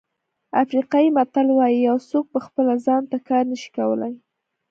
[0.63, 4.13] افریقایي متل وایي یو څوک په خپله ځان ته کار نه شي کولای.